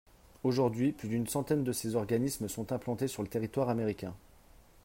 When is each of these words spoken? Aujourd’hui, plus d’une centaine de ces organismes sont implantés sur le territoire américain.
Aujourd’hui, 0.43 0.93
plus 0.93 1.09
d’une 1.09 1.27
centaine 1.27 1.63
de 1.63 1.71
ces 1.71 1.95
organismes 1.95 2.47
sont 2.47 2.71
implantés 2.71 3.07
sur 3.07 3.21
le 3.21 3.27
territoire 3.29 3.69
américain. 3.69 4.15